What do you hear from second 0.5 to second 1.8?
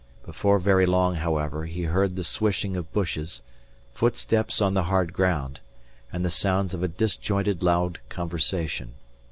very long, however,